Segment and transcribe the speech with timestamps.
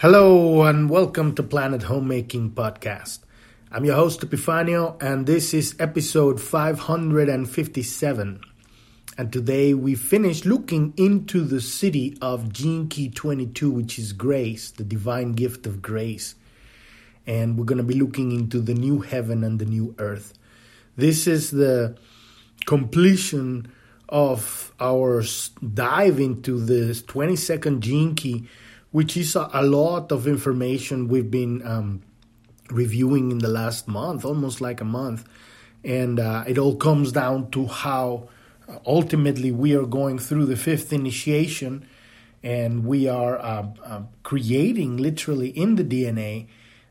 [0.00, 3.18] Hello and welcome to Planet Homemaking Podcast.
[3.70, 8.40] I'm your host Epifanio and this is episode 557.
[9.18, 12.54] And today we finish looking into the Siddhi of
[12.88, 16.34] Key 22, which is grace, the divine gift of grace.
[17.26, 20.32] And we're going to be looking into the new heaven and the new earth.
[20.96, 21.98] This is the
[22.64, 23.70] completion
[24.08, 25.22] of our
[25.74, 28.48] dive into the 22nd Gene Key
[28.92, 32.02] which is a, a lot of information we've been um,
[32.70, 35.24] reviewing in the last month, almost like a month.
[35.84, 38.28] And uh, it all comes down to how
[38.68, 41.86] uh, ultimately we are going through the fifth initiation
[42.42, 46.46] and we are uh, uh, creating literally in the DNA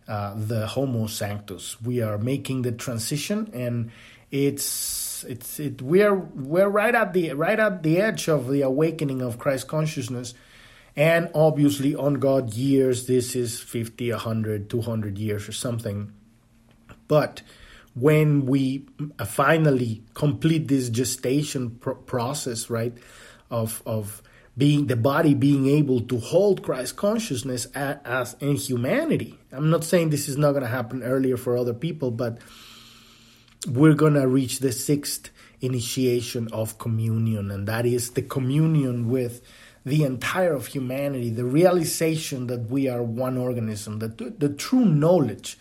[0.08, 1.80] uh, the Homo Sanctus.
[1.82, 3.92] We are making the transition, and
[4.32, 9.22] it's it's it we're we're right at the right at the edge of the awakening
[9.22, 10.34] of Christ consciousness
[10.96, 16.14] and obviously, on God years, this is 50, 100, 200 years or something.
[17.08, 17.42] But
[17.96, 18.86] when we
[19.18, 22.94] uh, finally complete this gestation pr- process, right,
[23.50, 24.22] of, of
[24.58, 29.40] being the body being able to hold Christ consciousness as, as in humanity.
[29.54, 32.40] I'm not saying this is not going to happen earlier for other people, but
[33.68, 35.30] we're going to reach the sixth
[35.62, 39.42] initiation of communion, and that is the communion with
[39.86, 45.58] the entire of humanity, the realization that we are one organism, the, the true knowledge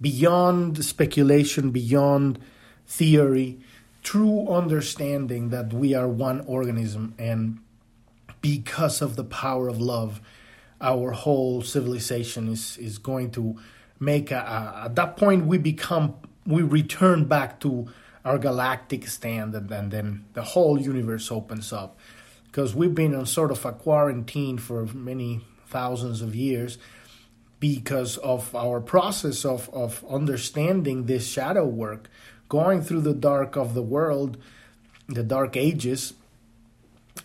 [0.00, 2.38] beyond speculation, beyond
[2.86, 3.58] theory,
[4.02, 7.58] true understanding that we are one organism and
[8.40, 10.20] because of the power of love,
[10.80, 13.58] our whole civilization is, is going to
[13.98, 16.14] make a, a, at that point we become
[16.46, 17.88] we return back to
[18.24, 21.97] our galactic stand and, and then the whole universe opens up
[22.50, 26.78] because we've been on sort of a quarantine for many thousands of years
[27.60, 32.08] because of our process of, of understanding this shadow work,
[32.48, 34.36] going through the dark of the world,
[35.08, 36.14] the dark ages,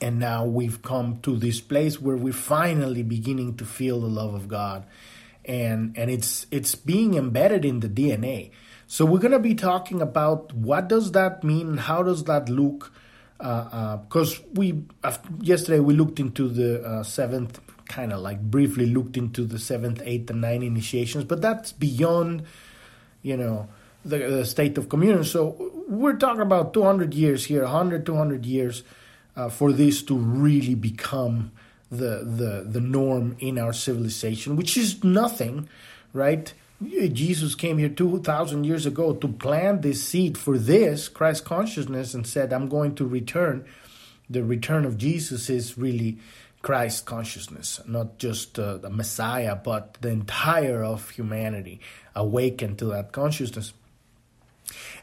[0.01, 4.34] and now we've come to this place where we're finally beginning to feel the love
[4.34, 4.85] of God.
[5.45, 8.51] And and it's it's being embedded in the DNA.
[8.88, 12.91] So we're gonna be talking about what does that mean, how does that look,
[13.43, 14.83] because uh, uh, we
[15.41, 17.59] yesterday we looked into the uh, seventh
[17.89, 22.43] kind of like briefly looked into the seventh eighth and ninth initiations but that's beyond
[23.21, 23.67] you know
[24.05, 28.83] the, the state of communion so we're talking about 200 years here 100 200 years
[29.35, 31.51] uh, for this to really become
[31.91, 35.67] the the the norm in our civilization which is nothing
[36.13, 36.53] right
[36.89, 42.25] Jesus came here 2,000 years ago to plant this seed for this, Christ consciousness, and
[42.25, 43.66] said, I'm going to return.
[44.29, 46.17] The return of Jesus is really
[46.61, 51.81] Christ consciousness, not just uh, the Messiah, but the entire of humanity
[52.16, 53.73] awakened to that consciousness.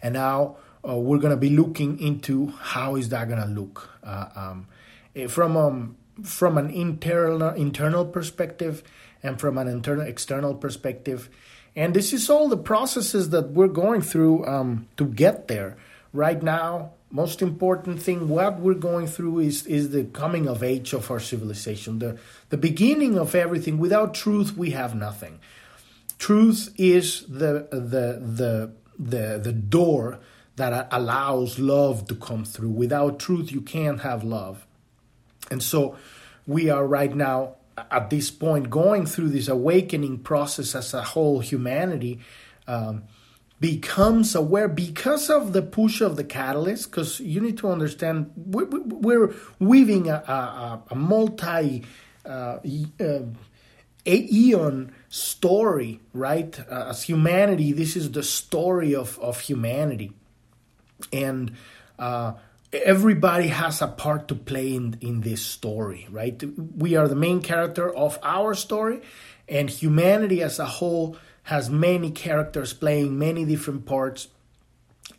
[0.02, 3.90] And now uh, we're going to be looking into how is that going to look
[4.02, 4.68] uh, um,
[5.14, 8.82] eh, from um, from an internal internal perspective
[9.22, 11.28] and from an internal external perspective
[11.76, 15.76] and this is all the processes that we're going through um, to get there.
[16.12, 20.92] Right now, most important thing what we're going through is is the coming of age
[20.92, 23.78] of our civilization, the the beginning of everything.
[23.78, 25.38] Without truth, we have nothing.
[26.18, 30.18] Truth is the the the the the door
[30.56, 32.70] that allows love to come through.
[32.70, 34.66] Without truth, you can't have love.
[35.50, 35.96] And so
[36.46, 37.56] we are right now
[37.90, 42.20] at this point going through this awakening process as a whole humanity
[42.66, 43.04] um,
[43.60, 48.66] becomes aware because of the push of the catalyst because you need to understand we're,
[48.66, 51.84] we're weaving a, a, a multi
[52.24, 52.58] uh,
[53.00, 53.20] uh,
[54.06, 56.58] eon story right?
[56.70, 60.12] Uh, as humanity this is the story of, of humanity.
[61.12, 61.52] And
[61.98, 62.34] uh,
[62.72, 66.42] everybody has a part to play in, in this story, right?
[66.76, 69.02] We are the main character of our story,
[69.48, 74.28] and humanity as a whole has many characters playing many different parts.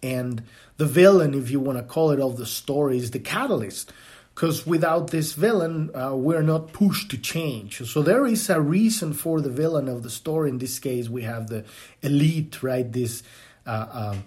[0.02, 0.44] And
[0.78, 3.92] the villain, if you want to call it, of the story is the catalyst.
[4.34, 7.86] Because without this villain, uh, we're not pushed to change.
[7.86, 10.50] So there is a reason for the villain of the story.
[10.50, 11.66] In this case, we have the
[12.02, 12.90] elite, right?
[12.90, 13.24] This
[13.68, 14.24] uh, um,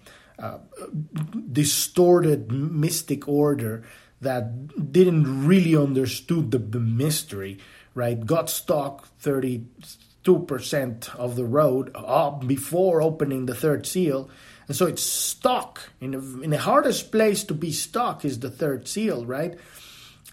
[1.52, 3.84] distorted mystic order
[4.20, 7.58] that didn't really understood the, the mystery,
[7.94, 8.24] right?
[8.24, 14.28] Got stuck 32% of the road up before opening the third seal.
[14.66, 18.88] And so it's stuck in, in the hardest place to be stuck is the third
[18.88, 19.58] seal, right?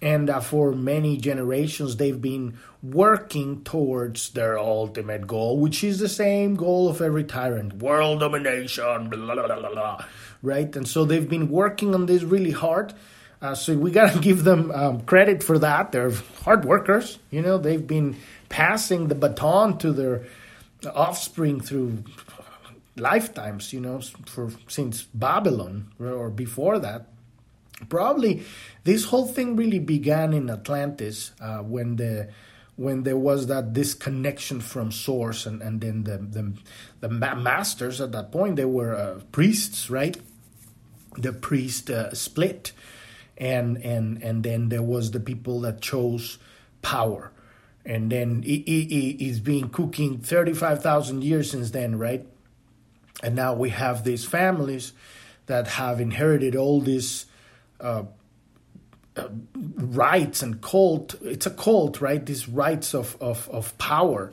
[0.01, 6.09] And uh, for many generations they've been working towards their ultimate goal which is the
[6.09, 7.73] same goal of every tyrant.
[7.73, 10.05] World domination blah, blah, blah, blah,
[10.41, 10.75] right?
[10.75, 12.93] And so they've been working on this really hard.
[13.41, 15.91] Uh, so we got to give them um, credit for that.
[15.91, 16.11] They're
[16.43, 17.57] hard workers you know?
[17.57, 18.17] They've been
[18.49, 20.25] passing the baton to their
[20.93, 22.03] offspring through
[22.97, 27.05] lifetimes you know for since babylon or before that
[27.89, 28.43] probably
[28.83, 32.29] this whole thing really began in Atlantis uh, when the
[32.77, 36.53] when there was that disconnection from source and, and then the, the,
[37.01, 40.17] the masters at that point they were uh, priests right?
[41.17, 42.71] The priest uh, split
[43.37, 46.37] and and and then there was the people that chose
[46.81, 47.31] power.
[47.83, 52.25] And then it, it, it's been cooking 35,000 years since then right?
[53.23, 54.93] And now we have these families
[55.47, 57.25] that have inherited all this
[57.81, 58.03] uh,
[59.17, 59.27] uh,
[59.75, 61.15] rights and cult.
[61.21, 62.25] It's a cult, right?
[62.25, 64.31] These rights of of, of power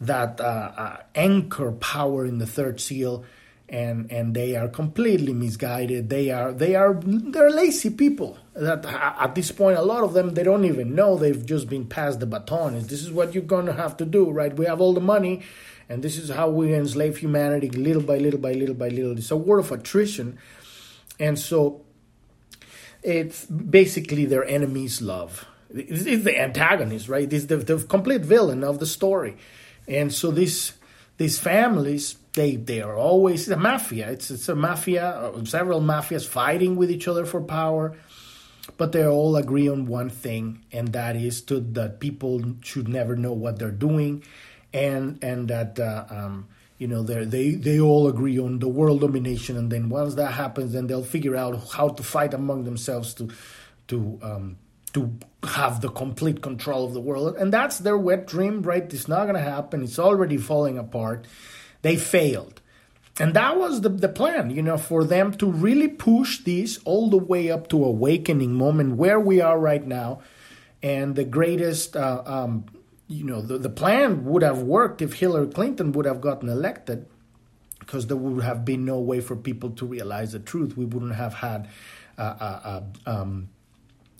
[0.00, 3.24] that uh, uh, anchor power in the third seal,
[3.68, 6.08] and and they are completely misguided.
[6.08, 8.38] They are they are they're lazy people.
[8.54, 11.86] That at this point, a lot of them they don't even know they've just been
[11.86, 12.74] passed the baton.
[12.86, 14.54] This is what you're going to have to do, right?
[14.54, 15.42] We have all the money,
[15.88, 19.16] and this is how we enslave humanity little by little by little by little.
[19.18, 20.38] It's a war of attrition,
[21.18, 21.85] and so
[23.06, 25.46] it's basically their enemy's love.
[25.70, 27.32] It's the antagonist, right?
[27.32, 29.36] It's the, the complete villain of the story.
[29.86, 30.72] And so these
[31.16, 34.10] these families, they they are always a mafia.
[34.10, 37.96] It's it's a mafia, uh, several mafias fighting with each other for power,
[38.76, 43.14] but they all agree on one thing, and that is to that people should never
[43.14, 44.24] know what they're doing,
[44.72, 49.56] and and that uh, um, you know they they all agree on the world domination
[49.56, 53.30] and then once that happens then they'll figure out how to fight among themselves to
[53.88, 54.58] to um,
[54.96, 55.12] to
[55.44, 57.36] have the complete control of the world.
[57.36, 58.82] And that's their wet dream right?
[58.82, 59.82] It's not going to happen.
[59.82, 61.26] It's already falling apart.
[61.82, 62.62] They failed.
[63.20, 67.10] And that was the, the plan you know for them to really push this all
[67.10, 70.20] the way up to awakening moment where we are right now.
[70.82, 72.66] And the greatest uh, um,
[73.08, 77.06] you know, the, the plan would have worked if Hillary Clinton would have gotten elected
[77.78, 80.76] because there would have been no way for people to realize the truth.
[80.76, 81.68] We wouldn't have had,
[82.18, 83.48] uh, uh, uh, um,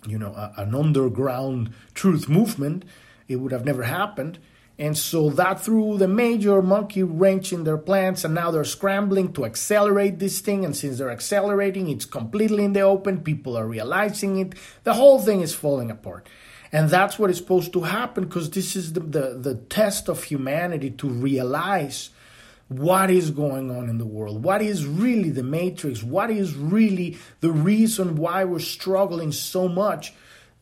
[0.05, 2.85] you know, an underground truth movement.
[3.27, 4.39] It would have never happened.
[4.79, 9.33] And so that threw the major monkey wrench in their plans, and now they're scrambling
[9.33, 10.63] to accelerate this thing.
[10.63, 13.21] And since they're accelerating, it's completely in the open.
[13.21, 14.53] People are realizing it.
[14.83, 16.29] The whole thing is falling apart.
[16.71, 20.23] And that's what is supposed to happen because this is the, the, the test of
[20.23, 22.09] humanity to realize
[22.69, 27.17] what is going on in the world, what is really the matrix, what is really
[27.39, 30.13] the reason why we're struggling so much.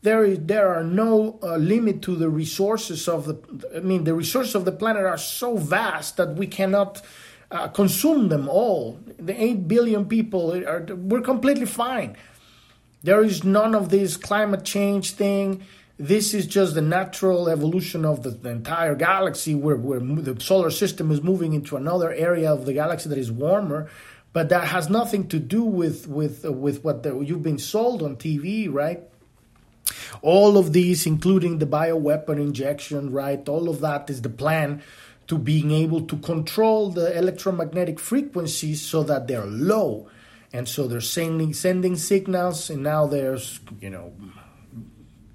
[0.02, 3.76] There is there are no uh, limit to the resources of the.
[3.76, 7.02] I mean, the resources of the planet are so vast that we cannot
[7.50, 9.00] uh, consume them all.
[9.18, 12.16] The eight billion people are we're completely fine.
[13.02, 15.64] There is none of this climate change thing
[15.98, 20.70] this is just the natural evolution of the, the, entire galaxy where, where the solar
[20.70, 23.88] system is moving into another area of the galaxy that is warmer
[24.36, 28.02] but that has nothing to do with with uh, with what the, you've been sold
[28.02, 29.00] on TV right?
[30.20, 33.48] All of these including the bioweapon injection right?
[33.48, 34.82] All of that is the plan
[35.28, 40.06] to being able to control the electromagnetic frequencies so that they're low.
[40.52, 44.12] And so they're sending sending signals and now there's you know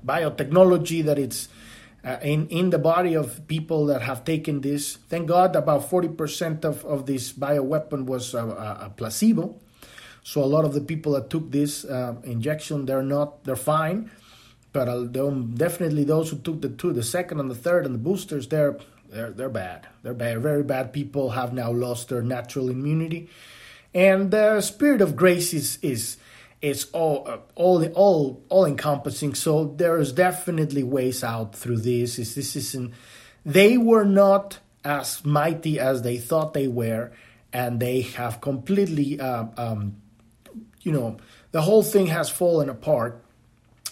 [0.05, 1.49] biotechnology that it's
[2.03, 4.97] uh, in in the body of people that have taken this.
[5.09, 9.55] Thank God, about forty percent of of this bioweapon was a, a, placebo.
[10.23, 14.11] So a lot of the people that took this uh, injection, they're not, they're fine.
[14.71, 17.99] But uh, definitely those who took the two, the second and the third, and the
[17.99, 18.77] boosters, they're
[19.09, 19.87] they're they're bad.
[20.03, 20.41] They're bad.
[20.41, 20.93] Very bad.
[20.93, 23.29] People have now lost their natural immunity,
[23.93, 26.17] and the spirit of grace is is
[26.61, 29.33] it's all uh, all all all encompassing.
[29.33, 32.19] So there is definitely ways out through this.
[32.19, 32.93] Is this isn't
[33.45, 37.11] they were not as mighty as they thought they were,
[37.51, 39.97] and they have completely uh, um,
[40.81, 41.17] you know
[41.51, 43.23] the whole thing has fallen apart,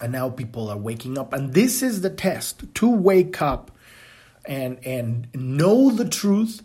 [0.02, 3.72] and now people are waking up, and this is the test to wake up
[4.46, 6.62] and and know the truth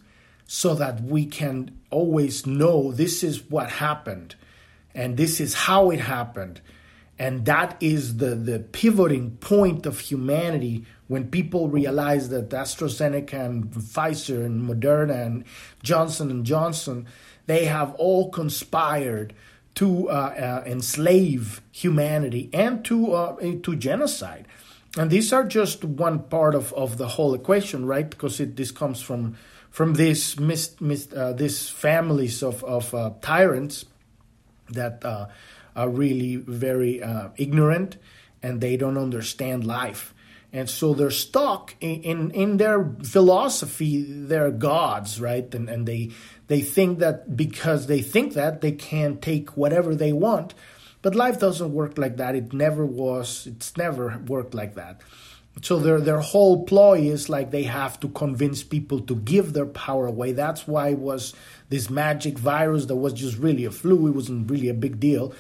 [0.47, 4.35] so that we can always know this is what happened
[4.95, 6.61] and this is how it happened
[7.19, 13.71] and that is the, the pivoting point of humanity when people realize that AstraZeneca and
[13.71, 15.45] Pfizer and Moderna and
[15.83, 17.07] Johnson and Johnson
[17.47, 19.35] they have all conspired
[19.77, 24.47] to uh, uh, enslave humanity and to uh, to genocide.
[24.97, 28.09] And these are just one part of, of the whole equation, right?
[28.09, 29.37] Because it, this comes from
[29.71, 33.85] from these mis, mis, uh, these families of of uh, tyrants
[34.75, 35.27] that uh,
[35.75, 37.03] are really very
[37.37, 37.97] ignorant
[38.43, 40.15] and they don't understand life.
[40.53, 45.53] And so they're stuck in, in, in, their philosophy they're gods right?
[45.53, 46.13] And, and they
[46.47, 50.55] they think that because they think that they can take whatever they want.
[51.03, 52.37] But life doesn't work like that.
[52.37, 53.49] It never was.
[53.49, 55.01] It's never worked like that
[55.63, 59.67] so their their whole ploy is like they have to convince people to give their
[59.67, 61.35] power away that's why it was
[61.69, 65.33] this magic virus that was just really a flu it wasn't really a big deal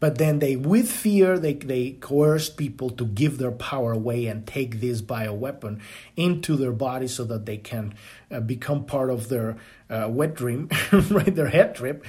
[0.00, 4.46] but then they, with fear, they, they coerced people to give their power away and
[4.46, 5.80] take this bioweapon
[6.16, 7.94] into their body so that they can
[8.30, 9.56] uh, become part of their
[9.90, 11.34] uh, wet dream, right?
[11.34, 12.04] Their head trip.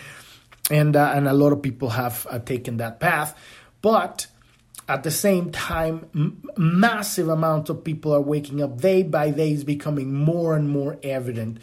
[0.70, 3.36] And, uh, and a lot of people have uh, taken that path.
[3.82, 4.28] But
[4.90, 9.54] at the same time, m- massive amounts of people are waking up day by day,
[9.54, 11.60] is becoming more and more evident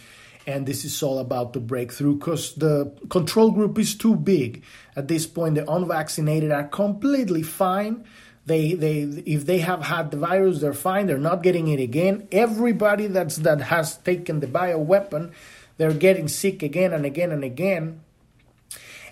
[0.46, 4.62] and this is all about to break through because the control group is too big.
[4.94, 8.04] At this point, the unvaccinated are completely fine.
[8.46, 11.08] They, they, if they have had the virus, they're fine.
[11.08, 12.28] They're not getting it again.
[12.30, 15.32] Everybody that's that has taken the bio weapon,
[15.78, 18.02] they're getting sick again and again and again.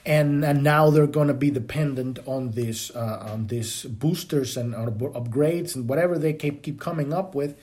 [0.07, 4.75] And, and now they're going to be dependent on this uh, on these boosters and
[4.75, 7.57] upgrades and whatever they keep keep coming up with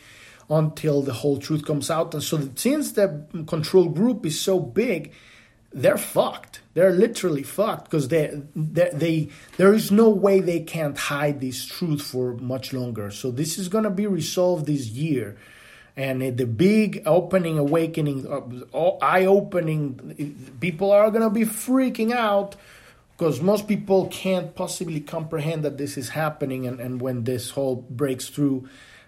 [0.50, 2.14] until the whole truth comes out.
[2.16, 5.14] And so, since the control group is so big,
[5.74, 6.62] they're fucked.
[6.74, 11.66] They're literally fucked because they, they, they, there is no way they can't hide this
[11.66, 13.12] truth for much longer.
[13.12, 15.38] So this is going to be resolved this year,
[15.96, 18.26] and the big opening, awakening,
[18.74, 22.56] uh, eye-opening, people are going to be freaking out
[23.12, 27.76] because most people can't possibly comprehend that this is happening, and, and when this whole
[27.76, 28.68] breaks through.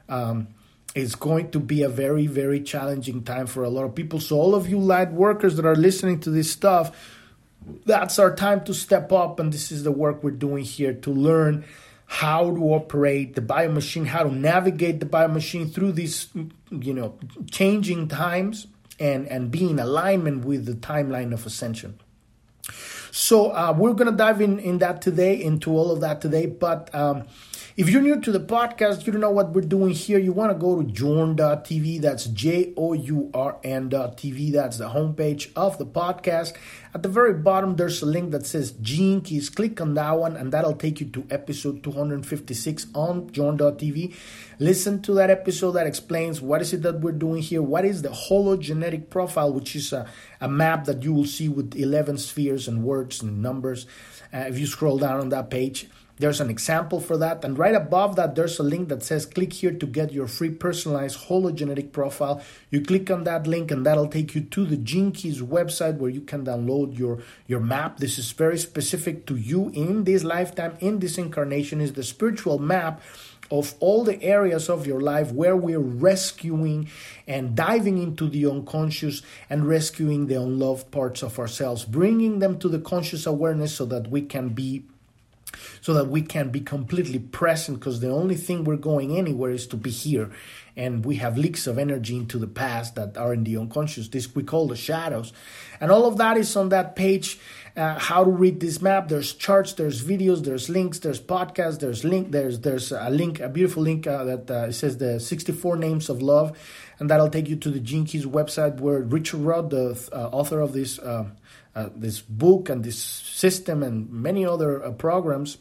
[0.09, 0.49] Um,
[0.95, 4.19] it's going to be a very, very challenging time for a lot of people.
[4.19, 6.95] So, all of you light workers that are listening to this stuff,
[7.85, 9.39] that's our time to step up.
[9.39, 11.65] And this is the work we're doing here to learn
[12.05, 16.29] how to operate the bio machine, how to navigate the bio machine through these,
[16.81, 17.17] you know,
[17.51, 18.67] changing times
[18.99, 21.99] and, and be in alignment with the timeline of ascension.
[23.11, 26.47] So, uh, we're going to dive in, in that today, into all of that today.
[26.47, 27.23] But, um,
[27.75, 30.51] if you're new to the podcast, you don't know what we're doing here, you want
[30.51, 32.01] to go to journ.tv.
[32.01, 34.51] That's J O U R N.tv.
[34.51, 36.55] That's the homepage of the podcast.
[36.93, 39.49] At the very bottom, there's a link that says Gene Keys.
[39.49, 44.13] Click on that one, and that'll take you to episode 256 on journ.tv.
[44.59, 48.03] Listen to that episode that explains what is it that we're doing here, what is
[48.03, 50.07] the hologenetic profile, which is a,
[50.39, 53.87] a map that you will see with 11 spheres and words and numbers.
[54.31, 57.43] Uh, if you scroll down on that page, there's an example for that.
[57.43, 60.51] And right above that, there's a link that says click here to get your free
[60.51, 62.41] personalized hologenetic profile.
[62.69, 66.11] You click on that link and that'll take you to the Gene Keys website where
[66.11, 67.97] you can download your, your map.
[67.97, 72.59] This is very specific to you in this lifetime, in this incarnation, is the spiritual
[72.59, 73.01] map
[73.51, 76.89] of all the areas of your life where we're rescuing
[77.27, 82.69] and diving into the unconscious and rescuing the unloved parts of ourselves, bringing them to
[82.69, 84.83] the conscious awareness so that we can be
[85.81, 89.67] so that we can be completely present because the only thing we're going anywhere is
[89.67, 90.31] to be here.
[90.75, 94.07] And we have leaks of energy into the past that are in the unconscious.
[94.07, 95.31] This we call the shadows.
[95.79, 97.39] And all of that is on that page
[97.75, 99.07] uh, how to read this map.
[99.07, 103.49] There's charts there's videos there's links there's podcasts there's link there's there's a link a
[103.49, 106.57] beautiful link uh, that uh, says the 64 names of love.
[106.99, 110.73] And that'll take you to the Keys website where Richard Rudd the uh, author of
[110.73, 110.99] this
[111.75, 115.57] uh, this book and this system and many other uh, programs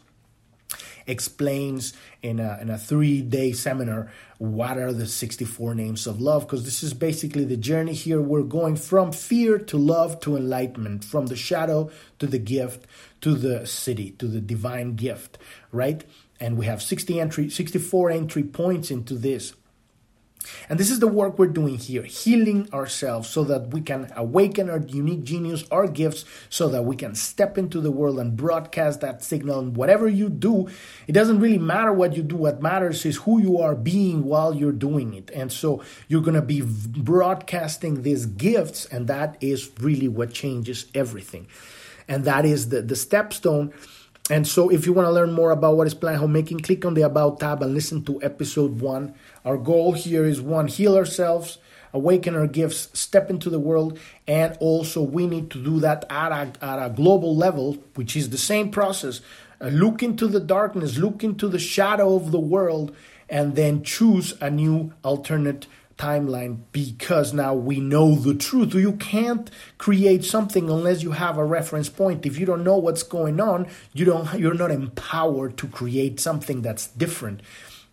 [1.06, 6.46] explains in a, in a three day seminar what are the 64 names of love
[6.46, 8.20] because this is basically the journey here.
[8.20, 12.86] We're going from fear to love to enlightenment from the shadow to the gift
[13.20, 15.38] to the Siddhi to the divine gift
[15.70, 16.04] right?
[16.40, 19.54] And we have 60 entry 64 entry points into this
[20.68, 24.70] and this is the work we're doing here, healing ourselves so that we can awaken
[24.70, 29.00] our unique genius, our gifts, so that we can step into the world and broadcast
[29.00, 29.58] that signal.
[29.58, 30.68] And whatever you do,
[31.06, 32.36] it doesn't really matter what you do.
[32.36, 35.30] What matters is who you are being while you're doing it.
[35.34, 40.86] And so you're going to be broadcasting these gifts, and that is really what changes
[40.94, 41.46] everything.
[42.08, 43.72] And that is the, the stepstone
[44.30, 46.94] and so, if you want to learn more about what is Planet Homemaking, click on
[46.94, 49.14] the About tab and listen to episode one.
[49.44, 51.58] Our goal here is one, heal ourselves,
[51.92, 56.32] awaken our gifts, step into the world, and also we need to do that at
[56.32, 59.20] a, at a global level, which is the same process.
[59.60, 62.94] Uh, look into the darkness, look into the shadow of the world,
[63.28, 68.74] and then choose a new alternate timeline because now we know the truth.
[68.74, 72.26] You can't create something unless you have a reference point.
[72.26, 76.62] If you don't know what's going on, you don't you're not empowered to create something
[76.62, 77.40] that's different.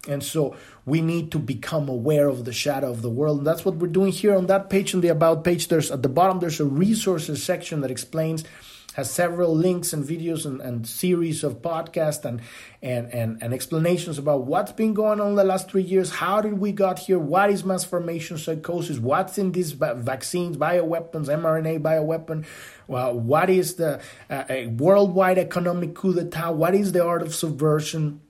[0.07, 3.39] And so we need to become aware of the shadow of the world.
[3.39, 5.67] And that's what we're doing here on that page, on the About page.
[5.67, 8.43] There's at the bottom, there's a resources section that explains
[8.93, 12.41] has several links and videos and, and series of podcasts and,
[12.81, 16.09] and, and, and explanations about what's been going on the last three years.
[16.11, 17.19] How did we got here?
[17.19, 18.97] What is mass formation psychosis?
[18.97, 22.45] What's in these vaccines, bioweapons, mRNA bioweapon?
[22.87, 26.51] Well, what is the uh, worldwide economic coup d'etat?
[26.51, 28.21] What is the art of subversion?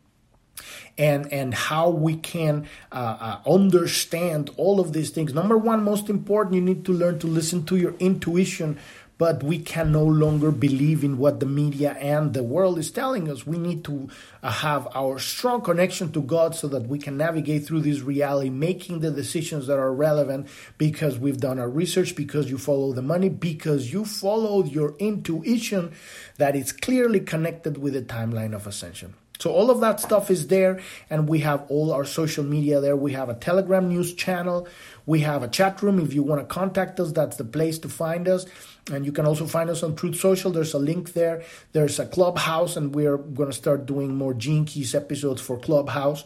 [1.00, 5.34] And and how we can uh, uh, understand all of these things.
[5.34, 8.78] Number one, most important, you need to learn to listen to your intuition
[9.20, 13.30] but we can no longer believe in what the media and the world is telling
[13.30, 13.46] us.
[13.46, 14.08] We need to
[14.42, 18.50] uh, have our strong connection to God so that we can navigate through this reality,
[18.50, 23.02] making the decisions that are relevant because we've done our research, because you follow the
[23.02, 25.92] money, because you followed your intuition
[26.38, 29.16] that is clearly connected with the timeline of ascension.
[29.40, 32.98] So all of that stuff is there, and we have all our social media there.
[32.98, 34.68] We have a Telegram news channel.
[35.06, 35.98] We have a chat room.
[36.00, 38.46] If you want to contact us, that's the place to find us.
[38.92, 40.52] And you can also find us on Truth Social.
[40.52, 41.44] There's a link there.
[41.72, 46.26] There's a Clubhouse, and we're going to start doing more Gene Keys episodes for Clubhouse.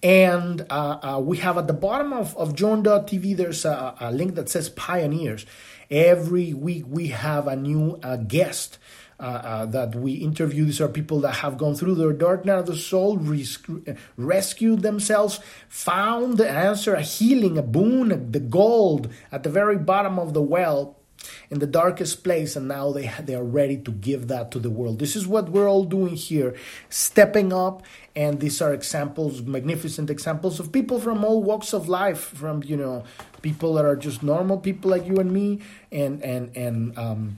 [0.00, 4.36] And uh, uh, we have at the bottom of, of Journ.tv, there's a, a, link
[4.36, 5.44] that says Pioneers.
[5.90, 8.78] Every week we have a new uh, guest
[9.20, 10.64] that we interview.
[10.64, 13.58] These are people that have gone through their dark night of the soul, res-
[14.16, 20.18] rescued themselves, found the answer, a healing, a boon, the gold at the very bottom
[20.18, 20.96] of the well
[21.50, 24.70] in the darkest place and now they they are ready to give that to the
[24.70, 26.54] world this is what we're all doing here
[26.88, 27.82] stepping up
[28.16, 32.76] and these are examples magnificent examples of people from all walks of life from you
[32.76, 33.04] know
[33.42, 35.60] people that are just normal people like you and me
[35.92, 37.36] and and and um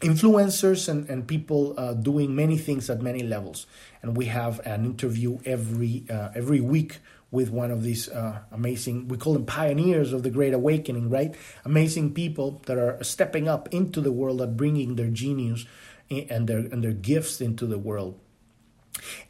[0.00, 3.66] influencers and, and people uh, doing many things at many levels.
[4.02, 6.98] And we have an interview every uh, every week
[7.30, 11.34] with one of these uh, amazing, we call them pioneers of the Great Awakening, right?
[11.64, 15.64] Amazing people that are stepping up into the world and bringing their genius
[16.10, 18.18] and their and their gifts into the world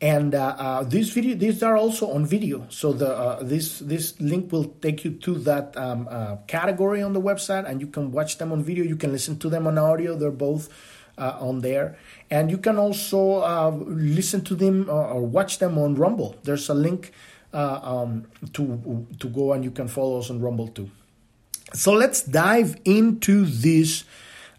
[0.00, 2.66] and uh, uh, these video these are also on video.
[2.70, 7.12] So the uh, this this link will take you to that um, uh, category on
[7.12, 8.84] the website and you can watch them on video.
[8.84, 10.16] You can listen to them on audio.
[10.16, 10.68] They're both
[11.18, 11.98] uh, on there.
[12.30, 16.36] And you can also uh, listen to them or watch them on rumble.
[16.44, 17.12] There's a link
[17.52, 20.90] um, to to go and you can follow us on rumble too.
[21.74, 24.04] So let's dive into this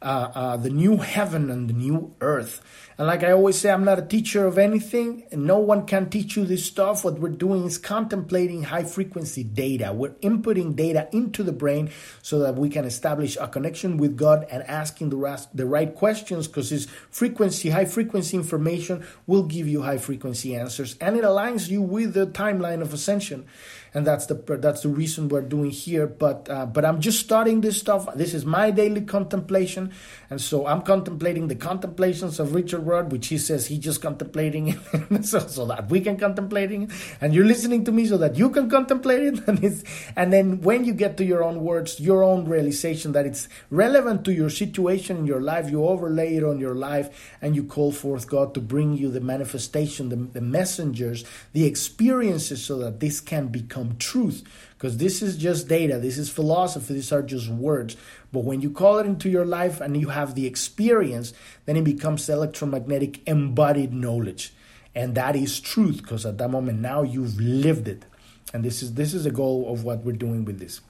[0.01, 2.63] Uh, uh, the new heaven and the new earth
[3.01, 6.07] and like I always say, I'm not a teacher of anything, and no one can
[6.07, 7.03] teach you this stuff.
[7.03, 9.91] What we're doing is contemplating high frequency data.
[9.91, 11.89] We're inputting data into the brain
[12.21, 16.47] so that we can establish a connection with God and asking the, the right questions
[16.47, 21.69] because this frequency, high frequency information will give you high frequency answers and it aligns
[21.71, 23.47] you with the timeline of ascension
[23.93, 26.07] and that's the that's the reason we're doing here.
[26.07, 28.07] But uh, but I'm just starting this stuff.
[28.15, 29.91] This is my daily contemplation,
[30.29, 34.79] and so I'm contemplating the contemplations of Richard Rudd, which he says he just contemplating
[35.21, 38.49] so, so that we can contemplating it, and you're listening to me so that you
[38.49, 39.83] can contemplate it, and it's
[40.15, 44.23] and then when you get to your own words, your own realization that it's relevant
[44.25, 47.91] to your situation in your life, you overlay it on your life, and you call
[47.91, 53.19] forth God to bring you the manifestation, the, the messengers, the experiences, so that this
[53.19, 54.43] can become become truth
[54.77, 57.95] because this is just data, this is philosophy, these are just words.
[58.31, 61.33] But when you call it into your life and you have the experience,
[61.65, 64.53] then it becomes electromagnetic embodied knowledge.
[64.93, 68.05] And that is truth because at that moment now you've lived it.
[68.53, 70.81] And this is this is the goal of what we're doing with this.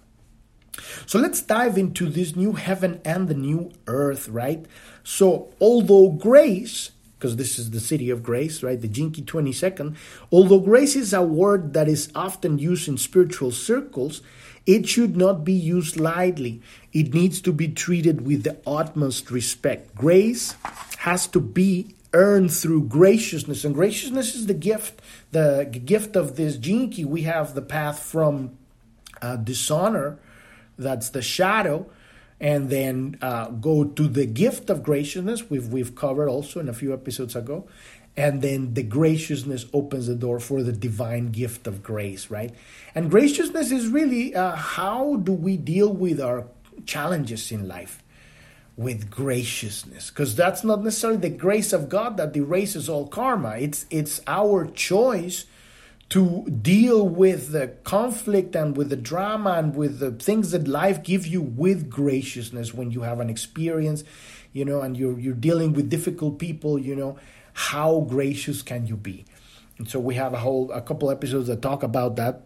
[1.06, 4.66] So let's dive into this new heaven and the new earth, right?
[5.04, 6.92] So although grace
[7.22, 8.82] because this is the Siddhi of grace, right?
[8.82, 9.96] The Key 22nd.
[10.32, 14.24] Although grace is a word that is often used in spiritual circles,
[14.66, 16.64] it should not be used lightly.
[16.94, 19.94] It needs to be treated with the utmost respect.
[19.94, 20.56] Grace
[20.98, 25.00] has to be earned through graciousness, and graciousness is the gift,
[25.32, 27.06] the gift of this Key.
[27.06, 28.58] We have the path from
[29.22, 30.18] uh, dishonor,
[30.76, 31.86] that's the shadow,
[32.42, 36.74] and then uh, go to the gift of graciousness we've we've covered also in a
[36.74, 37.68] few episodes ago.
[38.18, 42.54] And then the graciousness opens the door for the divine gift of grace right?
[42.96, 46.48] And graciousness is really uh, how do we deal with our
[46.86, 48.04] challenges in life?
[48.76, 50.10] With graciousness.
[50.10, 53.58] Because that's not necessarily the grace of god that erases all karma.
[53.60, 55.46] It's it's our choice
[56.12, 61.04] to deal with the conflict and with the drama and with the things that life
[61.04, 64.04] gives you with graciousness when you have an experience
[64.54, 67.18] you know and you're you're dealing with difficult people you know
[67.54, 69.26] how gracious can you be?
[69.78, 72.42] And so we have a whole a couple episodes that talk about that.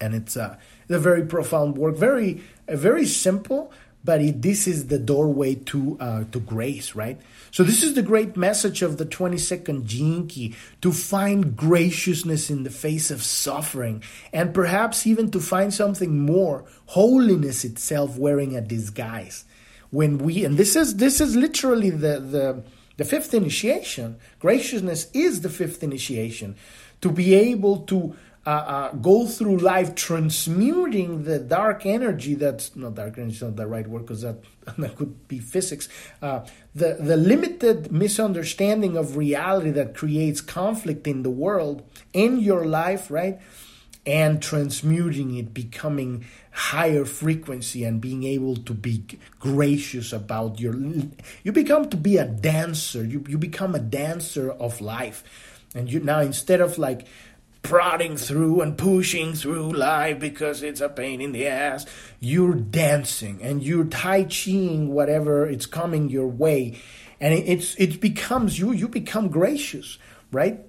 [0.00, 3.72] And it's a, it's a very profound work very very simple
[4.04, 7.20] but it, this is the doorway to uh, to grace, right?
[7.50, 12.62] So this is the great message of the 22nd Gene Key to find graciousness in
[12.62, 18.60] the face of suffering, and perhaps even to find something more, holiness itself wearing a
[18.60, 19.44] disguise.
[19.90, 22.62] When we and this is this is literally the the
[22.98, 24.18] the fifth initiation.
[24.38, 26.56] Graciousness is the fifth initiation.
[27.00, 28.16] To be able to
[28.48, 33.56] uh, uh, go through life transmuting the dark energy that's not dark energy is not
[33.56, 34.38] the right word because that,
[34.78, 35.86] that could be physics
[36.22, 36.40] uh,
[36.74, 41.82] the, the limited misunderstanding of reality that creates conflict in the world
[42.14, 43.38] in your life right
[44.06, 49.04] and transmuting it becoming higher frequency and being able to be
[49.38, 50.74] gracious about your
[51.44, 55.22] you become to be a dancer you, you become a dancer of life.
[55.74, 57.06] And you now instead of like
[57.62, 61.86] prodding through and pushing through life because it's a pain in the ass.
[62.20, 66.80] You're dancing and you're tai chiing whatever it's coming your way,
[67.20, 68.72] and it's it becomes you.
[68.72, 69.98] You become gracious,
[70.32, 70.60] right?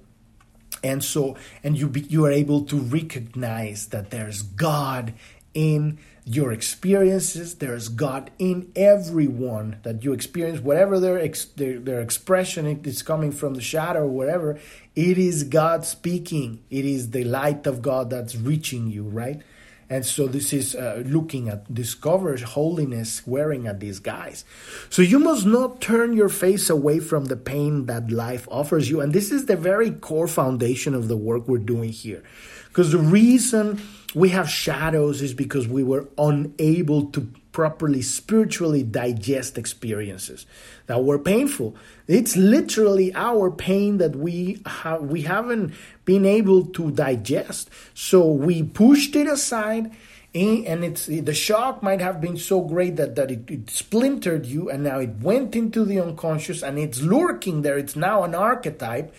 [0.84, 5.14] And so, and you be, you are able to recognize that there's God
[5.54, 6.00] in
[6.30, 7.56] your experiences.
[7.56, 13.32] There's God in everyone that you experience, whatever their, ex, their, their expression is coming
[13.32, 14.60] from the shadow or whatever.
[14.96, 16.64] It is God speaking.
[16.70, 19.42] It is the light of God that's reaching you, right?
[19.90, 24.46] And so this is uh, looking at discovers holiness wearing at these guys.
[24.92, 29.02] So you must not turn your face away from the pain that life offers you.
[29.02, 32.22] And this is the very core foundation of the work we're doing here.
[32.68, 33.82] Because the reason
[34.16, 40.46] we have shadows is because we were unable to properly spiritually digest experiences
[40.86, 41.76] that were painful.
[42.08, 45.74] It's literally our pain that we have we haven't
[46.06, 47.70] been able to digest.
[47.94, 49.92] So we pushed it aside
[50.34, 54.70] and it's the shock might have been so great that, that it, it splintered you
[54.70, 57.80] and now it went into the unconscious and it's lurking there.
[57.80, 59.14] It's now an archetype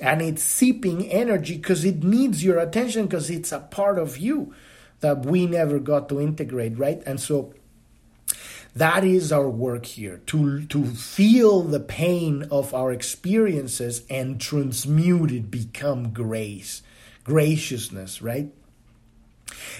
[0.00, 4.54] and it's seeping energy because it needs your attention because it's a part of you
[5.00, 7.02] that we never got to integrate, right?
[7.04, 7.54] And so
[8.74, 15.30] that is our work here to, to feel the pain of our experiences and transmute
[15.30, 16.82] it, become grace,
[17.24, 18.50] graciousness, right?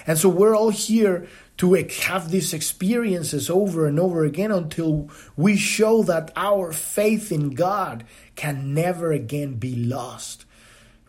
[0.07, 1.27] And so we're all here
[1.63, 7.51] to have these experiences over and over again until we show that our faith in
[7.51, 8.03] God
[8.35, 10.45] can never again be lost,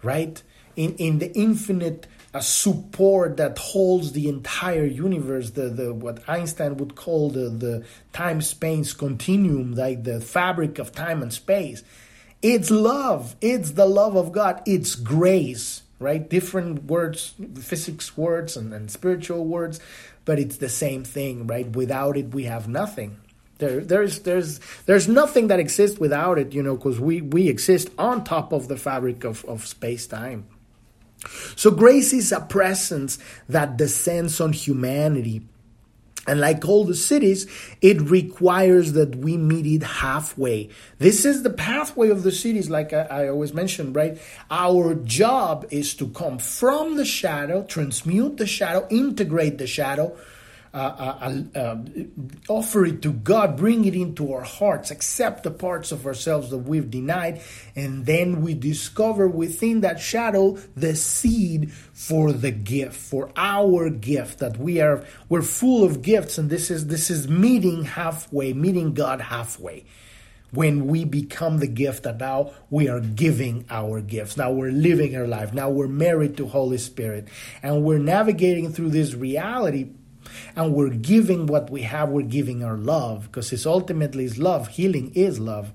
[0.04, 0.44] right?
[0.76, 6.78] In, in the infinite uh, support that holds the entire universe, the, the what Einstein
[6.78, 11.82] would call the, the time space continuum, like the fabric of time and space.
[12.44, 16.30] It's love, it's the love of God, it's grace, right?
[16.30, 19.80] Different words, physics words and, and spiritual words,
[20.26, 21.68] but it's the same thing, right?
[21.76, 23.20] Without it, we have nothing.
[23.58, 27.90] There, there's, there's, there's nothing that exists without it, you know, because we, we exist
[27.98, 30.46] on top of the fabric of, of space time.
[31.56, 35.48] So grace is a presence that descends on humanity.
[36.26, 37.50] And like all the Siddhis,
[37.82, 40.70] it requires that we meet it halfway.
[40.98, 44.18] This is the pathway of the Siddhis, like I, I, always mention, right?
[44.50, 50.16] Our job is to come from the shadow, transmute the shadow, integrate the shadow,
[50.74, 55.52] Uh, uh, uh, um, offer it to God, bring it into our hearts, accept the
[55.52, 57.42] parts of ourselves that we've denied,
[57.76, 64.40] and then we discover within that shadow the seed for the gift, for our gift
[64.40, 68.96] that we are we're full of gifts, and this is this is meeting halfway, meeting
[68.96, 69.86] God halfway
[70.50, 74.38] when we become the gift that now we are giving our gifts.
[74.38, 75.54] Now we're living our life.
[75.54, 77.28] Now we're married to Holy Spirit
[77.64, 79.90] and we're navigating through this reality
[80.56, 84.70] and we're giving what we have, we're giving our love because it's ultimately is love.
[84.70, 85.72] Healing is love.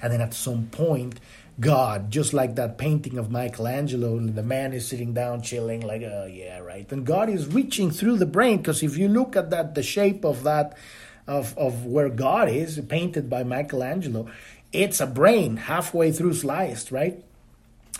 [0.00, 1.20] And then at some point,
[1.58, 6.28] God, just like that painting of Michelangelo, the man is sitting down chilling, like, oh
[6.30, 6.90] yeah, right.
[6.92, 10.24] And God is reaching through the brain because if you look at that, the shape
[10.24, 10.76] of that,
[11.26, 14.28] of, of where God is, painted by Michelangelo,
[14.72, 17.24] it's a brain halfway through sliced, right?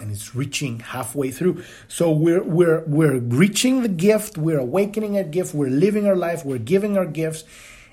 [0.01, 1.65] And it's reaching halfway through.
[1.89, 6.45] So we're we're we're reaching the gift, we're awakening a gift, we're living our life,
[6.45, 7.45] we're giving our gifts,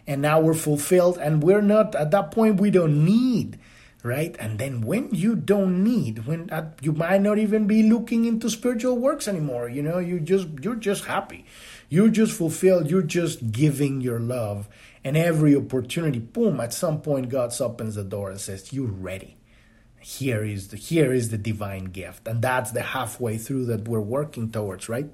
[0.06, 3.58] and now we're fulfilled, and we're not at that point we don't need
[4.04, 4.36] right?
[4.38, 6.50] And then when you don't need, when
[6.82, 10.76] you might not even be looking into spiritual works anymore, you know, you just you're
[10.76, 11.46] just happy,
[11.90, 14.68] you're just fulfilled, you're just giving your love,
[15.04, 19.38] and every opportunity, boom, at some point God opens the door and says, "You're ready."
[20.04, 24.02] Here is the here is the divine gift, and that's the halfway through that we're
[24.02, 25.10] working towards, right?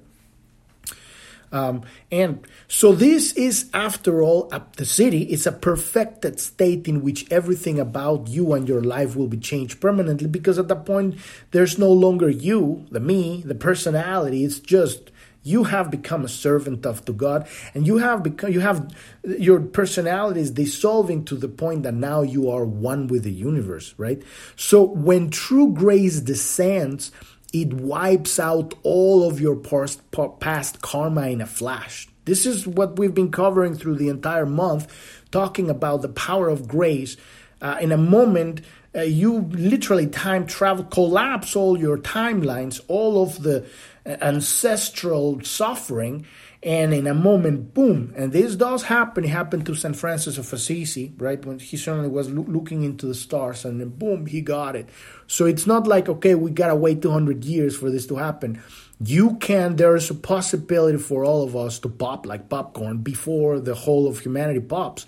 [1.52, 7.02] Um, and so this is, after all, uh, the Siddhi is a perfected state in
[7.02, 11.16] which everything about you and your life will be changed permanently because at that point
[11.50, 14.44] there's no longer you, the me, the personality.
[14.44, 15.09] It's just
[15.42, 18.90] you have become a servant of to God, and you have become you have
[19.24, 23.94] your personality is dissolving to the point that now you are one with the universe,
[23.96, 24.22] right?
[24.56, 27.10] So when true grace descends
[27.52, 30.00] it wipes out all of your past,
[30.40, 32.08] past karma in a flash.
[32.24, 34.92] This is what we've been covering through the entire month,
[35.30, 37.16] talking about the power of grace.
[37.60, 38.60] Uh, in a moment,
[38.94, 43.66] uh, you literally time travel, collapse all your timelines, all of the
[44.06, 46.26] ancestral suffering,
[46.62, 48.12] and in a moment, boom.
[48.16, 49.24] And this does happen.
[49.24, 49.96] It happened to St.
[49.96, 51.44] Francis of Assisi, right?
[51.44, 54.88] When he certainly was lo- looking into the stars, and then boom, he got it.
[55.26, 58.62] So it's not like, okay, we gotta wait 200 years for this to happen.
[59.02, 63.58] You can, there is a possibility for all of us to pop like popcorn before
[63.58, 65.06] the whole of humanity pops,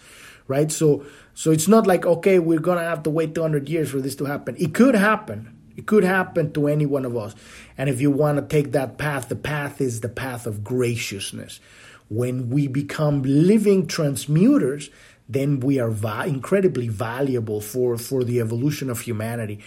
[0.48, 0.72] right?
[0.72, 4.16] So, so it's not like, okay, we're gonna have to wait 200 years for this
[4.16, 4.56] to happen.
[4.58, 5.58] It could happen.
[5.76, 7.34] It could happen to any one of us.
[7.78, 11.60] And if you want to take that path, the path is the path of graciousness.
[12.08, 14.90] When we become living transmuters,
[15.28, 19.60] then we are va- incredibly valuable for, for the evolution of humanity.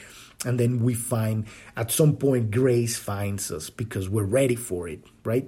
[0.46, 5.04] And then we find at some point grace finds us because we're ready for it,
[5.24, 5.48] right?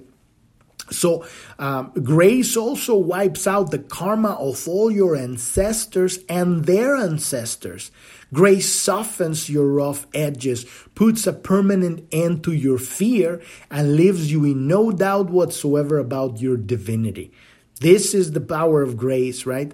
[0.90, 1.26] So,
[1.58, 7.90] um, grace also wipes out the karma of all your ancestors and their ancestors.
[8.32, 14.44] Grace softens your rough edges, puts a permanent end to your fear, and leaves you
[14.44, 17.32] in no doubt whatsoever about your divinity.
[17.80, 19.72] This is the power of grace, right?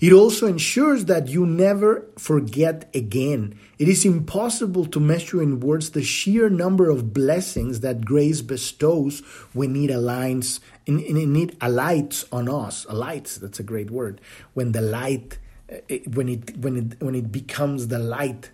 [0.00, 3.58] It also ensures that you never forget again.
[3.78, 9.20] It is impossible to measure in words the sheer number of blessings that grace bestows
[9.52, 11.00] when it aligns, in,
[11.36, 12.86] it alights on us.
[12.88, 14.20] Alights, that's a great word.
[14.54, 18.50] When the light eh, eh, when it when it when it becomes the light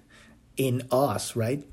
[0.57, 1.65] in us, right?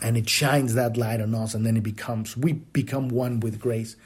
[0.00, 3.58] And it shines that light on us, and then it becomes we become one with
[3.58, 3.96] grace.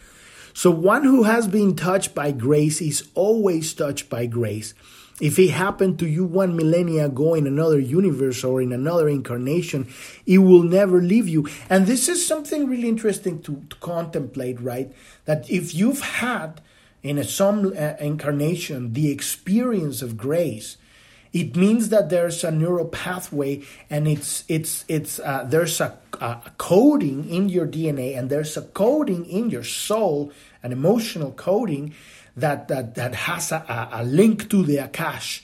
[0.54, 4.72] So one who has been touched by grace is always touched by grace.
[5.20, 9.88] If it happened to you one millennia ago in another universe or in another incarnation,
[10.26, 11.46] it will never leave you.
[11.68, 14.92] And this is something really interesting to, to contemplate, right?
[15.26, 16.60] That if you've had
[17.02, 20.76] in a, some uh, incarnation the experience of grace
[21.32, 26.50] it means that there's a neural pathway and it's it's it's uh, there's a, a,
[26.58, 31.94] coding in your dna and there's a coding in your soul an emotional coding
[32.36, 35.42] that that, that has a, a link to the akash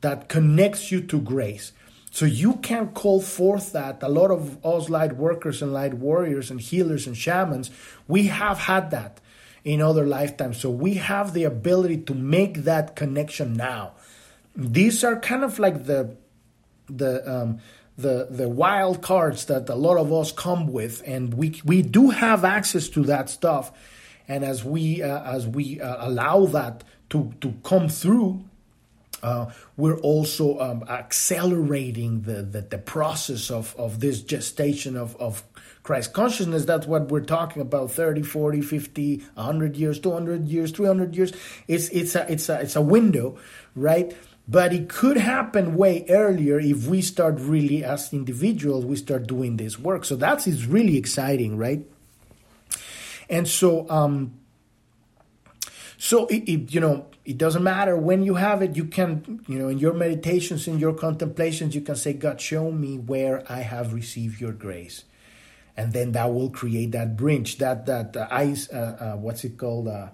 [0.00, 1.72] that connects you to grace
[2.10, 6.50] so you can call forth that a lot of us light workers and light warriors
[6.50, 7.70] and healers and shamans
[8.08, 9.20] we have had that
[9.64, 10.58] in other lifetimes.
[10.58, 13.92] So we have the ability to make that connection now.
[14.56, 16.16] These are kind of like the
[16.86, 17.60] the um,
[17.96, 22.10] the the wild cards that a lot of us come with, and we we do
[22.10, 23.72] have access to that stuff.
[24.28, 28.44] And as we uh, as we uh, allow that to to come through,
[29.22, 35.44] uh, we're also um, accelerating the, the, the process of, of this gestation of, of
[35.84, 36.64] Christ consciousness.
[36.64, 41.32] That's what we're talking about 30, 40, 50, 100 years, 200 years, 300 years.
[41.68, 43.38] It's, it's, a, it's, a, it's a window,
[43.76, 44.16] right?
[44.48, 49.56] But it could happen way earlier if we start really, as individuals, we start doing
[49.56, 50.04] this work.
[50.04, 51.86] So that is really exciting, right?
[53.32, 54.34] And so, um,
[55.96, 58.76] so it, it, you know, it doesn't matter when you have it.
[58.76, 62.70] You can, you know, in your meditations, in your contemplations, you can say, "God, show
[62.70, 65.04] me where I have received Your grace,"
[65.78, 69.56] and then that will create that bridge, that that uh, ice, uh, uh, what's it
[69.56, 69.88] called?
[69.88, 70.08] Uh,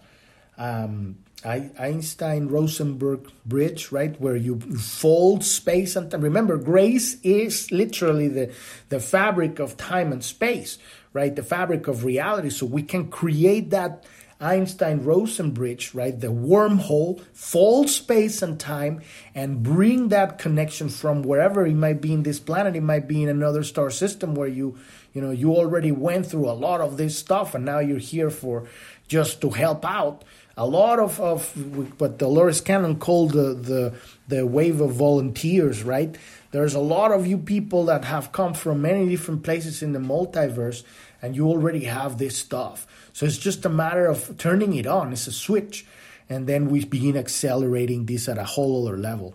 [0.57, 6.21] um, Einstein Rosenberg bridge, right, where you fold space and time.
[6.21, 8.53] Remember, grace is literally the
[8.91, 10.79] the fabric of time and space,
[11.13, 12.51] right, the fabric of reality.
[12.51, 14.05] So we can create that
[14.41, 16.19] Einstein Rosen bridge, right?
[16.19, 19.01] The wormhole, fold space and time,
[19.35, 23.23] and bring that connection from wherever it might be in this planet, it might be
[23.23, 24.79] in another star system where you,
[25.13, 28.31] you know, you already went through a lot of this stuff and now you're here
[28.31, 28.69] for
[29.09, 30.23] just to help out.
[30.57, 33.95] A lot of, of what Dolores Cannon called the, the
[34.29, 36.17] the wave of volunteers, right?
[36.51, 39.99] There's a lot of you people that have come from many different places in the
[39.99, 40.83] multiverse,
[41.21, 42.87] and you already have this stuff.
[43.13, 45.13] So it's just a matter of turning it on.
[45.13, 45.87] It's a switch.
[46.31, 49.35] And then we begin accelerating this at a whole other level.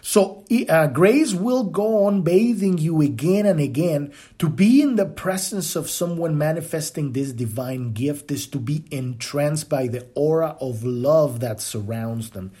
[0.00, 4.12] So uh, grace will go on bathing you again and again.
[4.38, 9.68] To be in the presence of someone manifesting this divine gift is to be entranced
[9.68, 12.52] by the aura of love that surrounds them.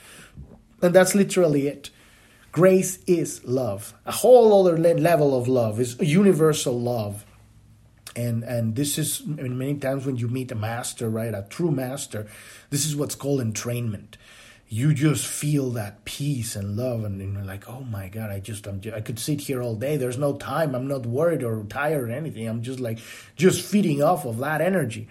[0.82, 1.90] And that's literally it.
[2.58, 3.94] Grace is love.
[4.04, 7.24] A whole other level of love is universal love.
[8.16, 11.70] And and this is mean, many times when you meet a master, right, a true
[11.70, 12.26] master,
[12.70, 14.16] this is what's called entrainment.
[14.68, 18.40] You just feel that peace and love, and, and you're like, oh my god, I
[18.40, 19.96] just I'm just, I could sit here all day.
[19.96, 20.74] There's no time.
[20.74, 22.48] I'm not worried or tired or anything.
[22.48, 22.98] I'm just like
[23.36, 25.06] just feeding off of that energy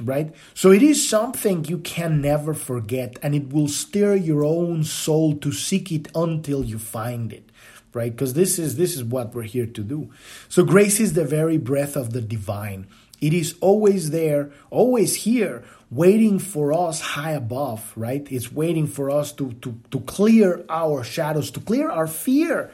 [0.00, 0.34] right?
[0.54, 5.36] So it is something you can never forget, and it will stir your own soul
[5.36, 7.50] to seek it until you find it,
[7.92, 8.12] right?
[8.12, 10.10] Because this is this is what we're here to do.
[10.48, 12.86] So grace is the very breath of the divine.
[13.20, 18.26] It is always there, always here, waiting for us high above, right?
[18.30, 22.70] It's waiting for us to to to clear our shadows, to clear our fear.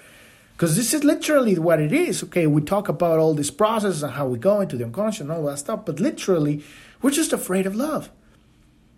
[0.57, 2.23] Because this is literally what it is.
[2.25, 5.33] Okay, we talk about all this process and how we go into the unconscious and
[5.33, 6.63] all that stuff, but literally,
[7.03, 8.11] we're just afraid of love.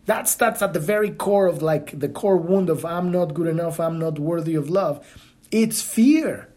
[0.04, 3.46] That's that's at the very core of like the core wound of I'm not good
[3.46, 5.06] enough, I'm not worthy of love.
[5.50, 6.48] It's fear.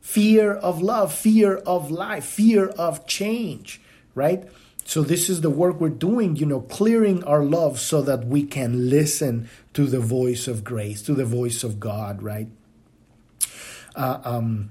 [0.00, 3.80] Fear of love, fear of life, fear of change,
[4.14, 4.48] right?
[4.84, 8.42] So this is the work we're doing, you know, clearing our love so that we
[8.44, 12.48] can listen to the voice of grace, to the voice of God, right?
[13.94, 14.70] Uh, um,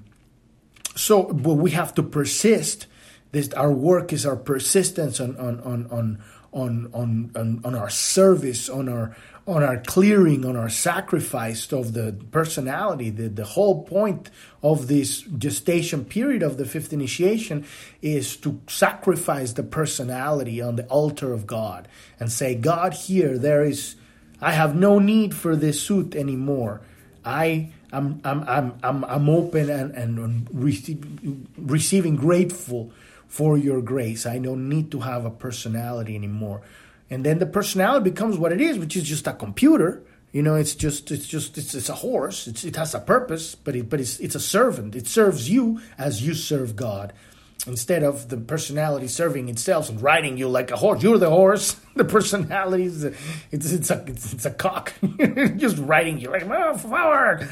[0.96, 2.86] so, but we have to persist
[3.32, 7.90] this our work is our persistence on on on on on on, on, on our
[7.90, 9.16] service, on our
[9.46, 13.10] on our clearing, on our sacrifice of the personality.
[13.10, 14.30] The, the whole point
[14.62, 17.64] of this gestation period of the fifth initiation
[18.00, 21.88] is to sacrifice the personality on the altar of God
[22.20, 23.96] and say, God, here, there is,
[24.40, 26.82] I have no need for this suit anymore.
[27.24, 30.48] I am I'm, I'm, I'm, I'm open and, and
[31.58, 32.92] receiving grateful
[33.30, 34.26] for your grace.
[34.26, 36.62] I don't need to have a personality anymore.
[37.08, 40.02] And then the personality becomes what it is, which is just a computer.
[40.32, 42.48] You know, it's just it's just it's, it's a horse.
[42.48, 44.96] It's, it has a purpose, but it, but it's it's a servant.
[44.96, 47.12] It serves you as you serve God,
[47.66, 51.02] instead of the personality serving itself and riding you like a horse.
[51.02, 51.76] You're the horse.
[51.96, 53.12] The personality is a,
[53.50, 54.94] it's it's a it's, it's a cock,
[55.56, 57.46] just riding you like oh, forward.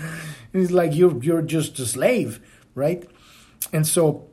[0.54, 2.40] It's like you're you're just a slave,
[2.74, 3.06] right?
[3.72, 4.27] And so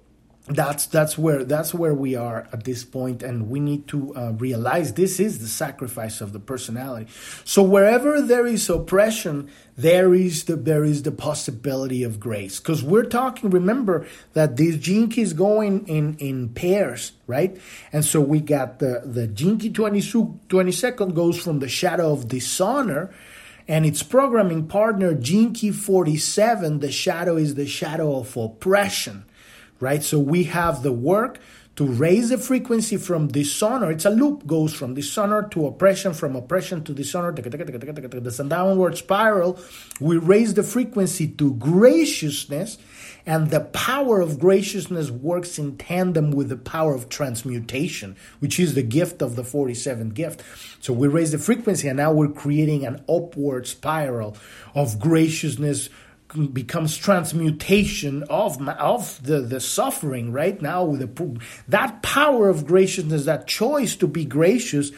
[0.48, 4.32] that's that's where that's where we are at this point and we need to uh,
[4.34, 7.08] realize this is the sacrifice of the personality.
[7.44, 12.60] So wherever there is oppression there is the there is the possibility of grace.
[12.60, 17.60] Because we're talking remember that this key is going in in pairs right?
[17.92, 23.12] And so we got the the key 20, 22nd goes from the shadow of dishonor
[23.68, 29.26] and its programming partner key 47 the shadow is the shadow of oppression
[29.80, 30.04] right?
[30.04, 31.40] So we have the work
[31.76, 33.92] to raise the frequency from dishonor.
[33.92, 37.30] It's a loop, goes from dishonor to oppression, from oppression to dishonor.
[37.38, 39.60] A downward spiral.
[40.00, 42.78] We raise the frequency to graciousness,
[43.26, 48.74] and the power of graciousness works in tandem with the power of transmutation, which is
[48.74, 50.44] the gift of the 47th gift.
[50.80, 54.38] So we raise the frequency, and now we're creating an upward spiral
[54.74, 55.90] of graciousness
[56.54, 60.62] becomes transmutation of of the the suffering right?
[60.62, 64.92] Now the that power of graciousness that choice to be gracious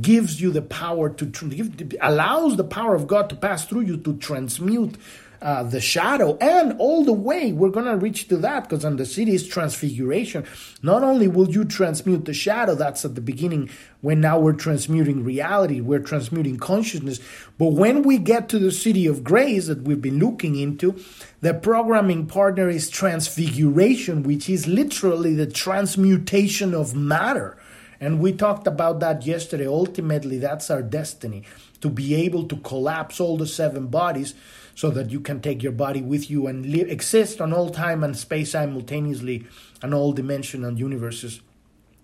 [0.00, 3.96] gives you the power to give, allows the power of God to pass through you
[3.98, 4.96] to transmute
[5.42, 8.96] uh, the shadow, and all the way we're going to reach to that because on
[8.96, 10.46] the Siddhi is transfiguration.
[10.82, 13.68] Not only will you transmute the shadow, that's at the beginning
[14.02, 17.18] when now we're transmuting reality, we're transmuting consciousness.
[17.58, 21.02] But when we get to the Siddhi of grace that we've been looking into,
[21.40, 27.58] the programming partner is transfiguration, which is literally the transmutation of matter.
[28.00, 29.66] And we talked about that yesterday.
[29.66, 31.42] Ultimately, that's our destiny
[31.80, 34.34] to be able to collapse all the seven bodies
[34.74, 38.02] so that you can take your body with you and live, exist on all time
[38.02, 39.46] and space simultaneously
[39.82, 41.40] and all dimension and universes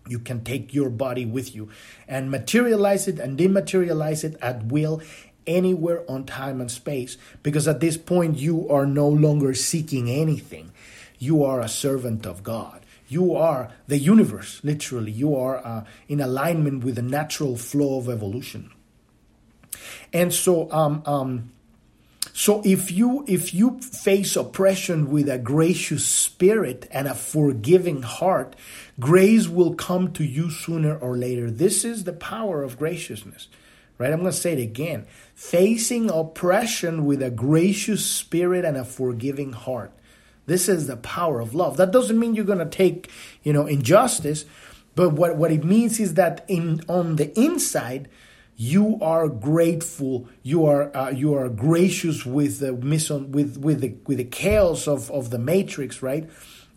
[0.09, 1.69] You can take your body with you
[2.09, 5.03] and materialize it and dematerialize it at will
[5.47, 7.17] anywhere on time and space.
[7.43, 10.73] Because at this point, you are no longer seeking anything.
[11.19, 12.85] You are a servant of God.
[13.09, 15.13] You are the universe, literally.
[15.13, 18.71] You are uh, in alignment with the natural flow of evolution.
[20.13, 21.53] And so, um, um,
[22.39, 28.55] so if you if you face oppression with a gracious spirit and a forgiving heart,
[29.01, 31.51] grace will come to you sooner or later.
[31.51, 33.49] This is the power of graciousness.
[33.99, 34.13] Right?
[34.13, 35.07] I'm going to say it again.
[35.35, 39.91] Facing oppression with a gracious spirit and a forgiving heart.
[40.47, 41.77] This is the power of love.
[41.77, 43.11] That doesn't mean you're going to take,
[43.43, 44.45] you know, injustice,
[44.95, 48.09] but what what it means is that in on the inside
[48.61, 50.29] you are grateful.
[50.43, 54.89] You are uh, you are gracious with the mission with with the with the chaos
[54.89, 56.29] of of the matrix right?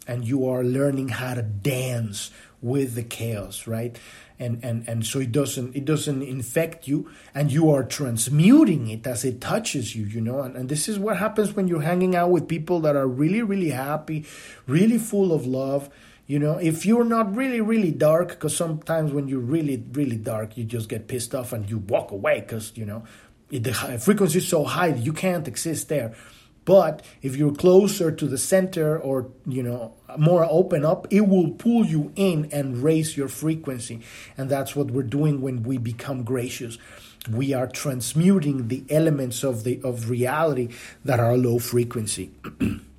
[0.07, 2.29] And you are learning how to dance
[2.61, 3.97] with the chaos right?
[4.37, 9.07] And and and so it doesn't it doesn't infect you and you are transmuting it
[9.07, 10.41] as it touches you you know?
[10.41, 13.41] And, and this is what happens when you're hanging out with people that are really
[13.41, 14.27] really happy
[14.67, 15.89] really full of love
[16.31, 20.55] you know, if you're not really, really dark, because sometimes when you're really, really dark,
[20.55, 23.03] you just get pissed off and you walk away because, you know,
[23.49, 26.15] the frequency is so high you can't exist there.
[26.63, 31.49] But if you're closer to the center or, you know, more open up, it will
[31.49, 33.99] pull you in and raise your frequency.
[34.37, 36.77] And that's what we're doing when we become gracious.
[37.29, 40.69] We are transmuting the elements of the of reality
[41.03, 42.31] that are low frequency.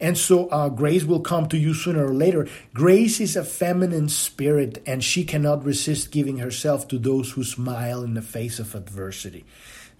[0.00, 2.48] And so uh, grace will come to you sooner or later.
[2.72, 8.02] Grace is a feminine spirit, and she cannot resist giving herself to those who smile
[8.02, 9.44] in the face of adversity.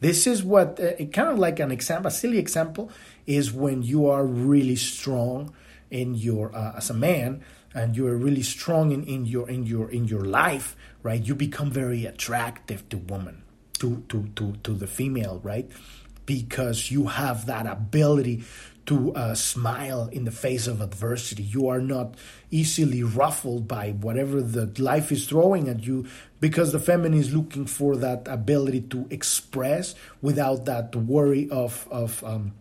[0.00, 2.90] This is what, uh, kind of like an example, a silly example,
[3.26, 5.52] is when you are really strong
[5.90, 7.42] in your, uh, as a man,
[7.74, 11.22] and you are really strong in, in your in your in your life, right?
[11.22, 13.42] You become very attractive to women,
[13.78, 15.70] to to to to the female, right?
[16.26, 18.42] Because you have that ability
[18.90, 21.44] to uh, smile in the face of adversity.
[21.44, 22.16] You are not
[22.50, 26.08] easily ruffled by whatever the life is throwing at you
[26.40, 32.24] because the feminine is looking for that ability to express without that worry of of
[32.24, 32.54] um,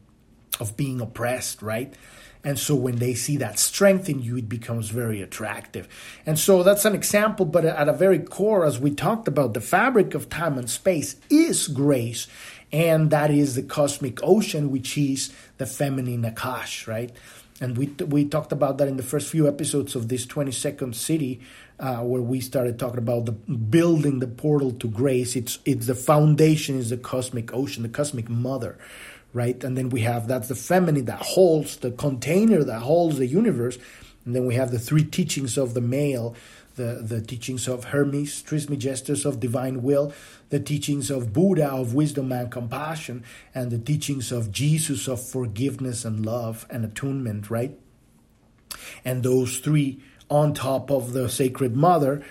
[0.59, 1.95] of being oppressed, right?
[2.43, 5.89] And so when they see that strength in you, it becomes very attractive.
[6.27, 9.61] And so that's an example, but at a very core, as we talked about, the
[9.61, 12.27] fabric of time and space is grace
[12.72, 17.11] and that is the cosmic ocean, which is the feminine Akash, right?
[17.61, 21.41] And we we talked about that in the first few episodes of this 22nd Siddhi,
[21.80, 25.36] uh, where we started talking about the building the portal to grace.
[25.36, 28.78] It's it's the foundation is the cosmic ocean, the cosmic mother,
[29.34, 29.61] right?
[29.63, 33.78] And then we have that's the feminine that holds the container that holds the universe,
[34.26, 36.36] and then we have the three teachings of the male
[36.80, 40.13] the, the teachings of Hermes Trismegistus of divine will,
[40.50, 43.24] the teachings of Buddha of wisdom and compassion,
[43.54, 47.78] and the teachings of Jesus of forgiveness and love and attunement, right?
[49.06, 52.24] And those three on top of the Sacred Mother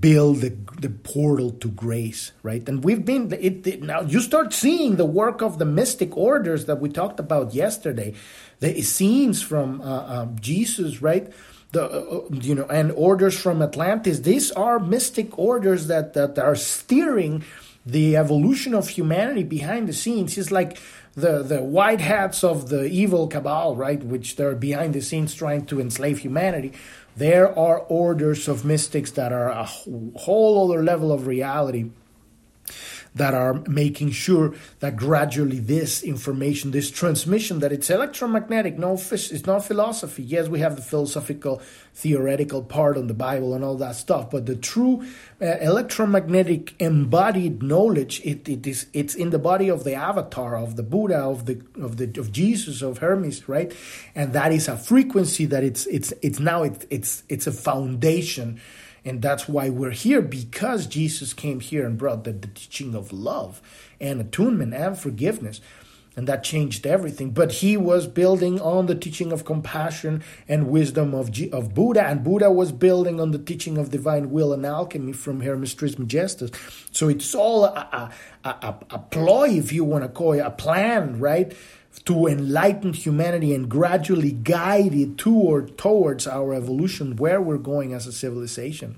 [0.00, 2.66] build the, the portal to grace, right?
[2.68, 4.00] And we've been it, it, now.
[4.00, 8.14] You start seeing the work of the mystic orders that we talked about yesterday,
[8.60, 11.30] the Essenes from uh, uh, Jesus, right?
[11.72, 14.20] The uh, uh, you know and orders from Atlantis.
[14.20, 17.44] These are mystic orders that that are steering
[17.84, 20.38] the evolution of humanity behind the scenes.
[20.38, 20.78] It's like
[21.14, 24.02] the the white hats of the evil cabal, right?
[24.02, 26.72] Which they're behind the scenes trying to enslave humanity.
[27.16, 31.90] There are orders of mystics that are a whole other level of reality
[33.14, 39.46] that are making sure that gradually this information, this transmission, that it's electromagnetic, no, it's
[39.46, 40.22] not philosophy.
[40.22, 41.60] Yes, we have the philosophical,
[41.94, 45.04] theoretical part on the Bible and all that stuff, but the true
[45.40, 50.76] uh, electromagnetic embodied knowledge, it, it is it's in the body of the avatar of
[50.76, 53.74] the Buddha, of the of the of Jesus, of Hermes, right?
[54.14, 58.60] And that is a frequency that it's it's it's now it's it's it's a foundation
[59.04, 63.12] and that's why we're here because Jesus came here and brought the, the teaching of
[63.12, 63.60] love
[64.00, 65.60] and attunement and forgiveness.
[66.14, 67.30] And that changed everything.
[67.30, 72.06] But he was building on the teaching of compassion and wisdom of, G- of Buddha.
[72.06, 76.50] And Buddha was building on the teaching of divine will and alchemy from Hermes Trismegistus.
[76.90, 78.10] So it's all a,
[78.44, 81.56] a, a, a ploy, if you want to call it, a plan, right?
[82.04, 88.06] To enlighten humanity and gradually guide it toward towards our evolution where we're going as
[88.06, 88.96] a civilization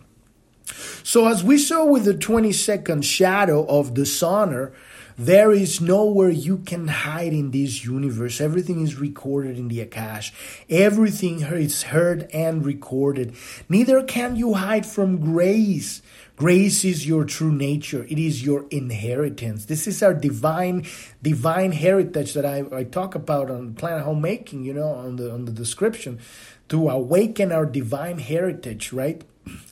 [1.03, 4.73] So, as we saw with the 22nd shadow of dishonor,
[5.17, 8.41] there is nowhere you can hide in this universe.
[8.41, 10.33] Everything is recorded in the Akash.
[10.69, 13.35] Everything is heard and recorded.
[13.69, 16.03] Neither can you hide from grace.
[16.37, 18.05] Grace is your true nature.
[18.09, 19.67] It is your inheritance.
[19.67, 20.85] This is our divine,
[21.23, 25.45] divine heritage that I, I talk about on Planet Homemaking, you know, on the on
[25.45, 26.19] the description,
[26.71, 29.23] to awaken our divine heritage, right?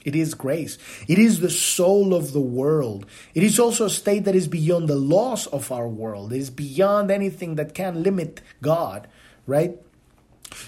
[0.04, 0.78] It is grace.
[1.08, 3.06] It is the soul of the world.
[3.34, 6.32] It is also a state that is beyond the laws of our world.
[6.32, 9.08] It is beyond anything that can limit God,
[9.46, 9.78] right?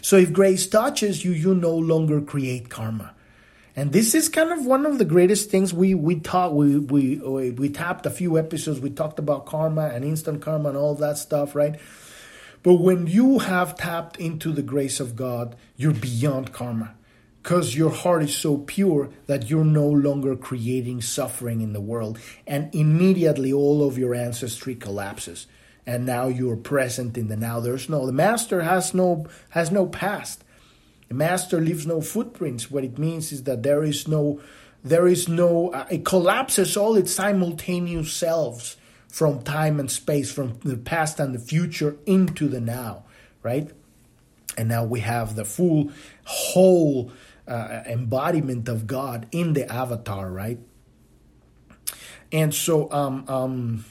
[0.01, 3.14] So if grace touches you, you no longer create karma.
[3.77, 7.51] And this is kind of one of the greatest things we we talked we we
[7.51, 11.19] we tapped a few episodes we talked about karma and instant karma and all that
[11.19, 11.81] stuff, right?
[12.63, 16.95] But when you have tapped into the grace of God, you're beyond karma
[17.43, 22.19] because your heart is so pure that you're no longer creating suffering in the world.
[22.47, 25.47] And immediately all of your ancestry collapses.
[25.85, 27.61] And now you're present in the now.
[27.61, 30.44] There's no the master has no has no past.
[31.09, 32.71] The master leaves no footprints.
[32.71, 34.41] What it means is that there is no
[34.83, 38.77] there is no uh, it collapses all its simultaneous selves
[39.09, 43.05] from time and space, from the past and the future into the now,
[43.43, 43.71] right?
[44.57, 45.93] And now we have the full
[46.25, 47.13] whole
[47.47, 50.59] uh, embodiment of God in the avatar, right?
[52.33, 53.85] And so, um, um,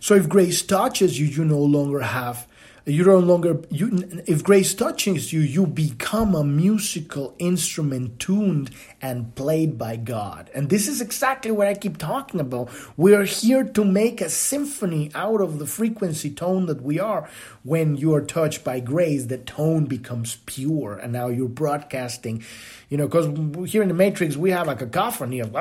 [0.00, 2.46] so if grace touches you, you no longer have
[2.90, 8.70] you no longer you if grace touches you you become a musical instrument tuned
[9.02, 10.50] and played by god.
[10.54, 12.70] And this is exactly what i keep talking about.
[12.96, 17.28] We are here to make a symphony out of the frequency tone that we are.
[17.62, 20.96] When you are touched by grace the tone becomes pure.
[20.96, 22.42] And now you're broadcasting
[22.88, 25.54] you know because here in the matrix we have like a cacophony of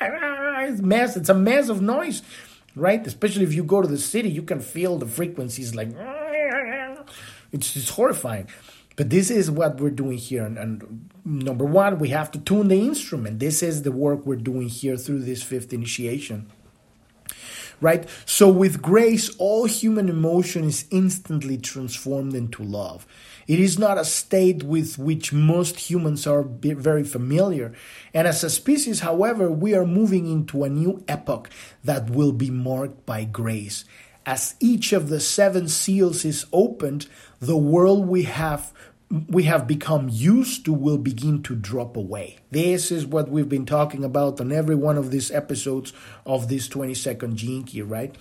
[0.00, 2.22] it's mess it's a mess of noise
[2.78, 3.04] right?
[3.06, 5.88] Especially if you go to the city you can feel the frequencies like
[7.52, 8.48] it's, horrifying.
[8.96, 10.44] But this is what we're doing here.
[10.44, 13.38] And, and, number one, we have to tune the instrument.
[13.38, 16.50] This is the work we're doing here through this fifth initiation.
[17.80, 18.08] Right?
[18.26, 23.06] So, with grace, all human emotion is instantly transformed into love.
[23.46, 27.72] It is not a state with which most humans are very familiar.
[28.12, 31.48] And as a species, however, we are moving into a new epoch
[31.82, 33.86] that will be marked by grace.
[34.26, 37.06] As each of the seven seals is opened,
[37.40, 38.72] the world we have
[39.10, 42.36] we have become used to will begin to drop away.
[42.50, 45.94] This is what we've been talking about on every one of these episodes
[46.26, 48.14] of this 22nd Gene Key, right?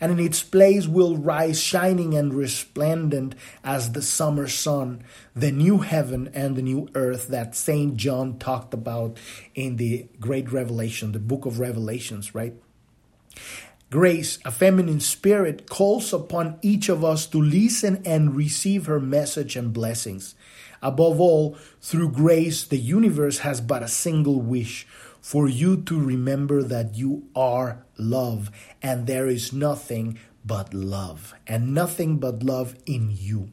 [0.00, 5.04] And in its place will rise shining and resplendent as the summer sun,
[5.36, 7.96] the new heaven and the new earth that St.
[7.96, 9.18] John talked about
[9.54, 12.54] in the great revelation, the book of Revelations, right?
[13.92, 19.54] Grace, a feminine spirit, calls upon each of us to listen and receive her message
[19.54, 20.34] and blessings.
[20.80, 24.86] Above all, through grace, the universe has but a single wish
[25.20, 31.74] for you to remember that you are love and there is nothing but love and
[31.74, 33.50] nothing but love in you.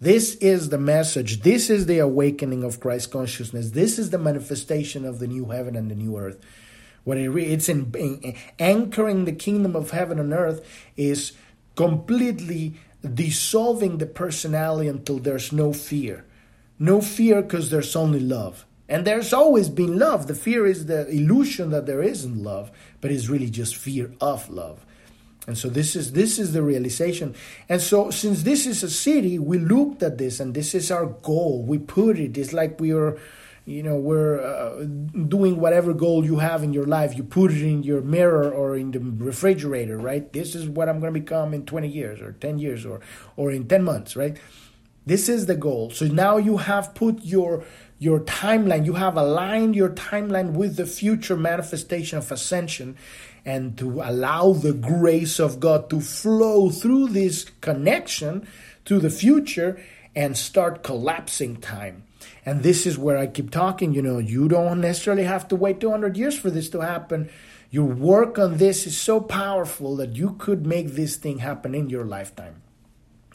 [0.00, 1.42] This is the message.
[1.42, 3.70] This is the awakening of Christ consciousness.
[3.70, 6.40] This is the manifestation of the new heaven and the new earth.
[7.08, 10.60] What it re- it's in, in anchoring the kingdom of heaven and earth
[10.94, 11.32] is
[11.74, 16.26] completely dissolving the personality until there's no fear.
[16.78, 18.66] No fear because there's only love.
[18.90, 20.26] And there's always been love.
[20.26, 24.50] The fear is the illusion that there isn't love, but it's really just fear of
[24.50, 24.84] love.
[25.46, 27.34] And so this is this is the realization.
[27.70, 31.06] And so since this is a Siddhi, we looked at this and this is our
[31.06, 31.62] goal.
[31.62, 32.36] We put it.
[32.36, 33.16] It's like we are
[33.68, 34.84] you know we're uh,
[35.28, 37.14] doing whatever goal you have in your life.
[37.16, 40.32] You put it in your mirror or in the refrigerator right?
[40.32, 43.00] This is what i'm going to become in 20 years or 10 years or
[43.36, 44.38] or in 10 months right?
[45.04, 45.90] This is the goal.
[45.90, 47.64] So now you have put your
[47.98, 48.86] your timeline.
[48.86, 52.96] You have aligned your timeline with the future manifestation of ascension
[53.44, 58.48] and to allow the grace of god to flow through this connection
[58.86, 59.78] to the future
[60.16, 62.04] and start collapsing time
[62.44, 65.80] and this is where I keep talking, you know, you don't necessarily have to wait
[65.80, 67.28] 200 years for this to happen.
[67.70, 71.90] Your work on this is so powerful that you could make this thing happen in
[71.90, 72.62] your lifetime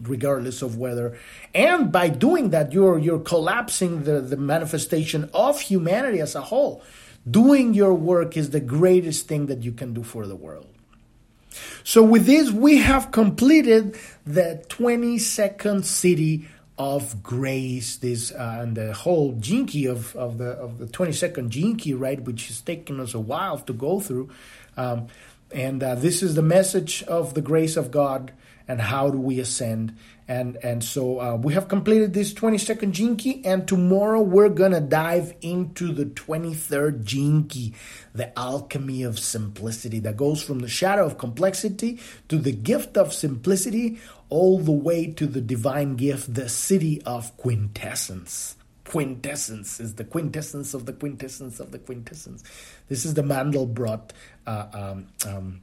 [0.01, 1.17] regardless of whether
[1.53, 6.83] and by doing that you're you're collapsing the, the manifestation of humanity as a whole.
[7.29, 10.67] Doing your work is the greatest thing that you can do for the world.
[11.83, 16.45] So with this we have completed the 22nd Siddhi
[16.77, 21.75] of grace this uh, and the whole key of, of the of the 22nd gene
[21.75, 24.29] key right which has taken us a while to go through.
[24.75, 25.07] Um,
[25.51, 28.31] and uh, this is the message of the grace of god
[28.67, 29.95] and how do we ascend
[30.27, 34.81] and and so uh, we have completed this 22nd gene key and tomorrow we're gonna
[34.81, 37.73] dive into the 23rd gene key
[38.13, 41.99] the alchemy of simplicity that goes from the shadow of complexity
[42.29, 43.99] to the gift of simplicity
[44.29, 48.55] all the way to the divine gift the Siddhi of quintessence.
[48.85, 52.43] Quintessence is the quintessence of the quintessence of the quintessence.
[52.89, 54.11] This is the mandelbrot
[54.45, 55.61] uh, um, um,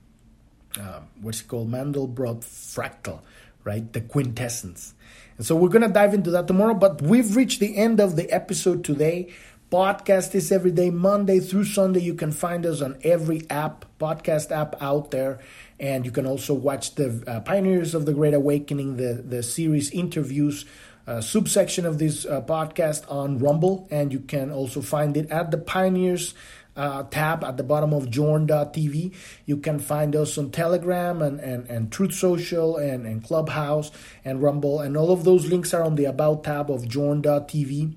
[0.79, 1.71] uh, what's it called?
[1.71, 3.21] Mandelbrot fractal
[3.65, 3.93] right?
[3.93, 4.95] The quintessence.
[5.37, 8.17] And so we're going to dive into that tomorrow, but we've reached the end of
[8.17, 9.33] the episode today.
[9.71, 12.01] Podcast is every day, Monday through Sunday.
[12.01, 15.39] You can find us on every app, podcast app out there.
[15.79, 19.91] And you can also watch the uh, Pioneers of the Great Awakening, the, the series
[19.93, 20.65] interviews
[21.07, 23.89] uh, subsection of this uh, podcast on Rumble.
[23.91, 26.35] And you can also find it at the Pioneers
[26.77, 29.15] uh, tab at the bottom of journ.tv.
[29.47, 33.91] You can find us on Telegram and, and, and Truth Social and, and Clubhouse
[34.25, 34.81] and Rumble.
[34.81, 37.95] And all of those links are on the About tab of journ.tv.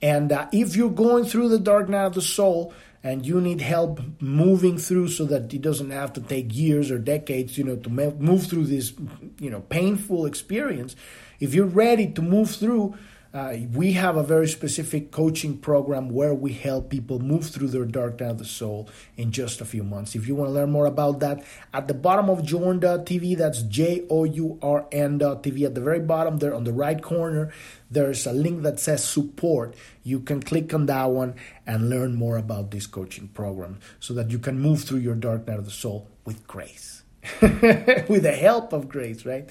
[0.00, 2.72] And uh, if you're going through the dark night of the soul,
[3.02, 6.98] and you need help moving through so that it doesn't have to take years or
[6.98, 8.92] decades you know to move through this
[9.38, 10.96] you know painful experience
[11.38, 12.96] if you're ready to move through
[13.34, 17.84] uh, we have a very specific coaching program where we help people move through their
[17.84, 20.14] dark night of the soul in just a few months.
[20.14, 24.06] If you want to learn more about that, at the bottom of journ.tv, that's J
[24.08, 27.52] O U R N.tv, at the very bottom there on the right corner,
[27.90, 29.74] there's a link that says support.
[30.02, 31.34] You can click on that one
[31.66, 35.46] and learn more about this coaching program so that you can move through your dark
[35.46, 37.02] night of the soul with grace,
[37.42, 39.50] with the help of grace, right?